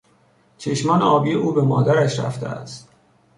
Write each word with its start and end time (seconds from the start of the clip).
چشمان 0.57 1.01
آبی 1.01 1.33
او 1.33 1.51
به 1.51 1.61
مادرش 1.61 2.19
رفته 2.19 2.47
است. 2.47 2.89